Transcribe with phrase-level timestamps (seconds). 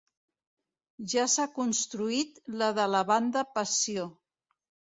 [1.11, 4.09] Ja s'ha construït la de la banda Passió.